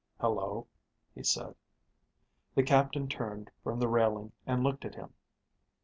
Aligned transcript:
"Hello," 0.19 0.65
he 1.13 1.21
said. 1.21 1.53
The 2.55 2.63
captain 2.63 3.07
turned 3.07 3.51
from 3.63 3.77
the 3.79 3.87
railing 3.87 4.31
and 4.47 4.63
looked 4.63 4.83
at 4.83 4.95
him. 4.95 5.13